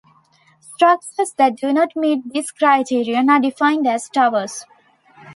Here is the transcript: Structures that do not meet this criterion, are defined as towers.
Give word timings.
Structures 0.61 1.33
that 1.37 1.57
do 1.57 1.71
not 1.71 1.95
meet 1.95 2.33
this 2.33 2.49
criterion, 2.49 3.29
are 3.29 3.39
defined 3.39 3.85
as 3.85 4.09
towers. 4.09 4.65